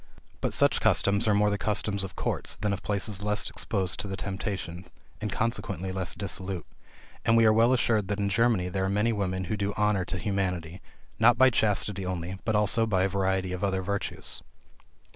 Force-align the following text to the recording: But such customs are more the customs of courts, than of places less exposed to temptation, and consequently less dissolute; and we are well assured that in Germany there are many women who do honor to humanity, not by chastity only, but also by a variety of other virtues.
But 0.41 0.51
such 0.51 0.81
customs 0.81 1.27
are 1.27 1.33
more 1.35 1.51
the 1.51 1.59
customs 1.59 2.03
of 2.03 2.15
courts, 2.15 2.55
than 2.55 2.73
of 2.73 2.81
places 2.81 3.21
less 3.21 3.47
exposed 3.47 3.99
to 3.99 4.15
temptation, 4.15 4.85
and 5.21 5.31
consequently 5.31 5.91
less 5.91 6.15
dissolute; 6.15 6.65
and 7.23 7.37
we 7.37 7.45
are 7.45 7.53
well 7.53 7.71
assured 7.71 8.07
that 8.07 8.19
in 8.19 8.27
Germany 8.27 8.67
there 8.67 8.85
are 8.85 8.89
many 8.89 9.13
women 9.13 9.43
who 9.43 9.55
do 9.55 9.75
honor 9.77 10.03
to 10.05 10.17
humanity, 10.17 10.81
not 11.19 11.37
by 11.37 11.51
chastity 11.51 12.03
only, 12.03 12.39
but 12.45 12.55
also 12.55 12.87
by 12.87 13.03
a 13.03 13.09
variety 13.09 13.53
of 13.53 13.63
other 13.63 13.83
virtues. 13.83 14.41